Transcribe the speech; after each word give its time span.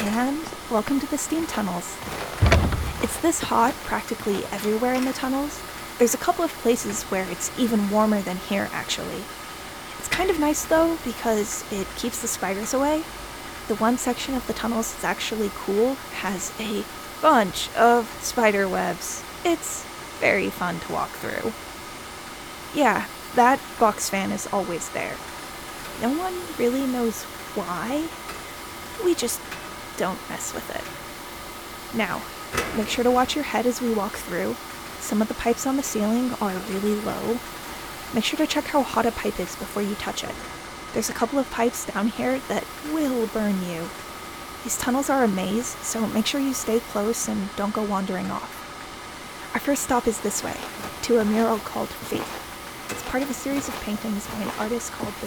and 0.00 0.40
welcome 0.70 1.00
to 1.00 1.06
the 1.06 1.18
steam 1.18 1.44
tunnels. 1.46 1.96
It's 3.02 3.20
this 3.20 3.40
hot 3.40 3.74
practically 3.84 4.44
everywhere 4.52 4.94
in 4.94 5.04
the 5.04 5.12
tunnels. 5.12 5.60
There's 5.98 6.14
a 6.14 6.18
couple 6.18 6.44
of 6.44 6.52
places 6.52 7.02
where 7.04 7.28
it's 7.30 7.50
even 7.58 7.90
warmer 7.90 8.20
than 8.20 8.36
here, 8.36 8.68
actually. 8.72 9.24
It's 9.98 10.08
kind 10.08 10.30
of 10.30 10.38
nice 10.38 10.64
though 10.64 10.96
because 11.04 11.64
it 11.72 11.86
keeps 11.96 12.22
the 12.22 12.28
spiders 12.28 12.72
away. 12.74 13.02
The 13.66 13.74
one 13.76 13.98
section 13.98 14.34
of 14.34 14.46
the 14.46 14.52
tunnels 14.52 14.92
that's 14.92 15.04
actually 15.04 15.50
cool 15.54 15.94
has 16.20 16.52
a 16.60 16.84
bunch 17.20 17.68
of 17.74 18.08
spider 18.22 18.68
webs. 18.68 19.24
It's 19.44 19.84
very 20.20 20.48
fun 20.48 20.78
to 20.80 20.92
walk 20.92 21.10
through. 21.10 21.52
Yeah, 22.72 23.06
that 23.34 23.60
box 23.80 24.08
fan 24.08 24.30
is 24.30 24.48
always 24.52 24.88
there. 24.90 25.16
No 26.00 26.10
one 26.16 26.34
really 26.56 26.86
knows 26.86 27.24
why. 27.54 28.04
We 29.04 29.14
just 29.14 29.40
don't 29.98 30.18
mess 30.30 30.54
with 30.54 30.70
it. 30.74 31.96
Now, 31.96 32.22
make 32.76 32.88
sure 32.88 33.04
to 33.04 33.10
watch 33.10 33.34
your 33.34 33.44
head 33.44 33.66
as 33.66 33.82
we 33.82 33.92
walk 33.92 34.12
through. 34.12 34.56
Some 35.00 35.20
of 35.20 35.28
the 35.28 35.34
pipes 35.34 35.66
on 35.66 35.76
the 35.76 35.82
ceiling 35.82 36.32
are 36.40 36.54
really 36.70 36.94
low. 36.94 37.38
Make 38.14 38.24
sure 38.24 38.38
to 38.38 38.46
check 38.46 38.64
how 38.64 38.82
hot 38.82 39.04
a 39.04 39.12
pipe 39.12 39.38
is 39.38 39.56
before 39.56 39.82
you 39.82 39.94
touch 39.96 40.24
it. 40.24 40.34
There's 40.94 41.10
a 41.10 41.14
couple 41.14 41.38
of 41.38 41.50
pipes 41.50 41.84
down 41.84 42.08
here 42.08 42.40
that 42.48 42.64
will 42.92 43.26
burn 43.26 43.62
you. 43.68 43.88
These 44.64 44.78
tunnels 44.78 45.10
are 45.10 45.24
a 45.24 45.28
maze, 45.28 45.76
so 45.82 46.06
make 46.08 46.26
sure 46.26 46.40
you 46.40 46.54
stay 46.54 46.80
close 46.80 47.28
and 47.28 47.54
don't 47.56 47.74
go 47.74 47.82
wandering 47.82 48.30
off. 48.30 48.54
Our 49.54 49.60
first 49.60 49.82
stop 49.82 50.06
is 50.06 50.20
this 50.20 50.42
way, 50.42 50.56
to 51.02 51.18
a 51.18 51.24
mural 51.24 51.58
called 51.58 51.88
Faith. 51.88 52.44
It's 52.90 53.02
part 53.10 53.22
of 53.22 53.30
a 53.30 53.34
series 53.34 53.68
of 53.68 53.80
paintings 53.82 54.26
by 54.28 54.40
an 54.40 54.50
artist 54.58 54.92
called 54.92 55.14
the 55.20 55.26